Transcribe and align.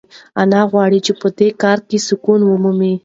انا 0.41 0.61
غواړي 0.71 0.99
چې 1.05 1.11
په 1.21 1.27
دې 1.37 1.49
کور 1.61 1.79
کې 1.89 1.97
سکون 2.07 2.41
ومومي. 2.45 2.93